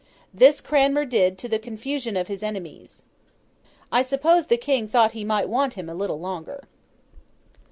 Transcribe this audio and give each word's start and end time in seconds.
This 0.33 0.61
Cranmer 0.61 1.05
did 1.05 1.37
to 1.37 1.47
the 1.47 1.59
confusion 1.59 2.17
of 2.17 2.27
his 2.27 2.41
enemies. 2.41 3.03
I 3.91 4.01
suppose 4.01 4.47
the 4.47 4.57
King 4.57 4.87
thought 4.87 5.11
he 5.11 5.23
might 5.23 5.47
want 5.47 5.75
him 5.75 5.89
a 5.89 5.93
little 5.93 6.19
longer. 6.19 6.63